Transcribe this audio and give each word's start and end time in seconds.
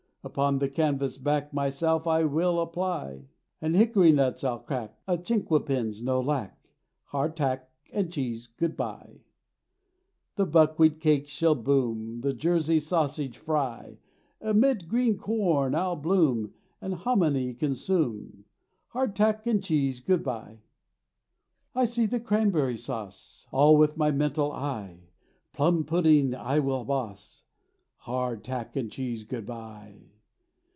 Unto 0.23 0.59
the 0.59 0.69
canvas 0.69 1.17
back 1.17 1.51
Myself 1.51 2.05
I 2.05 2.25
will 2.25 2.59
apply, 2.59 3.23
And 3.59 3.75
hickory 3.75 4.11
nuts 4.11 4.43
I'll 4.43 4.59
crack; 4.59 4.95
Of 5.07 5.23
chinquapins 5.23 6.03
no 6.03 6.21
lack; 6.21 6.69
Hard 7.05 7.35
tack 7.35 7.71
and 7.91 8.11
cheese, 8.11 8.45
good 8.45 8.77
bye! 8.77 9.21
The 10.35 10.45
buckwheat 10.45 10.99
cake 11.01 11.27
shall 11.27 11.55
boom, 11.55 12.21
The 12.21 12.33
Jersey 12.33 12.79
sausage 12.79 13.35
fry; 13.39 13.97
Amid 14.39 14.87
green 14.87 15.17
corn 15.17 15.73
I'll 15.73 15.95
bloom, 15.95 16.53
And 16.79 16.93
hominy 16.93 17.55
consume; 17.55 18.45
Hard 18.89 19.15
tack 19.15 19.47
and 19.47 19.61
cheese, 19.63 20.01
good 20.01 20.23
bye! 20.23 20.59
I 21.73 21.85
see 21.85 22.05
the 22.05 22.19
cranberry 22.19 22.77
sauce, 22.77 23.47
All 23.51 23.75
with 23.75 23.97
my 23.97 24.11
mental 24.11 24.51
eye; 24.51 24.99
Plum 25.51 25.83
pudding 25.83 26.35
I 26.35 26.59
will 26.59 26.85
boss; 26.85 27.43
Hard 28.05 28.43
tack 28.43 28.75
and 28.75 28.89
cheese, 28.89 29.23
good 29.23 29.45
bye! 29.45 29.97